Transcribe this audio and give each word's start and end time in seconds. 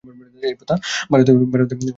এই 0.43 0.55
প্রথা 0.59 0.75
ভারতে 1.11 1.29
আজও 1.31 1.45
প্রচলিত 1.45 1.71
আছে। 1.73 1.87